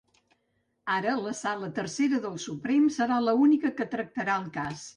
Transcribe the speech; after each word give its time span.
Ara 0.93 1.11
la 1.25 1.33
sala 1.41 1.69
tercera 1.75 2.21
del 2.25 2.41
Suprem 2.47 2.89
serà 2.99 3.21
l’única 3.29 3.75
que 3.79 3.91
tractarà 3.95 4.43
el 4.45 4.53
cas. 4.61 4.87